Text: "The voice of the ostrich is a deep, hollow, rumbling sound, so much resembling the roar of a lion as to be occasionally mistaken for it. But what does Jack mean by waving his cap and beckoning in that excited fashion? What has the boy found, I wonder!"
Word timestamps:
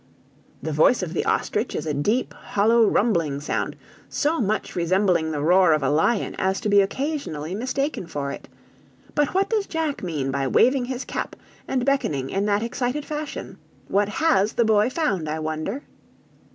"The 0.63 0.71
voice 0.71 1.03
of 1.03 1.13
the 1.13 1.23
ostrich 1.25 1.75
is 1.75 1.85
a 1.85 1.93
deep, 1.93 2.33
hollow, 2.33 2.87
rumbling 2.87 3.39
sound, 3.39 3.75
so 4.09 4.41
much 4.41 4.75
resembling 4.75 5.29
the 5.29 5.43
roar 5.43 5.73
of 5.73 5.83
a 5.83 5.91
lion 5.91 6.33
as 6.39 6.59
to 6.61 6.69
be 6.69 6.81
occasionally 6.81 7.53
mistaken 7.53 8.07
for 8.07 8.31
it. 8.31 8.47
But 9.13 9.35
what 9.35 9.47
does 9.47 9.67
Jack 9.67 10.01
mean 10.01 10.31
by 10.31 10.47
waving 10.47 10.85
his 10.85 11.05
cap 11.05 11.35
and 11.67 11.85
beckoning 11.85 12.31
in 12.31 12.47
that 12.47 12.63
excited 12.63 13.05
fashion? 13.05 13.59
What 13.89 14.09
has 14.09 14.53
the 14.53 14.65
boy 14.65 14.89
found, 14.89 15.29
I 15.29 15.37
wonder!" 15.37 15.83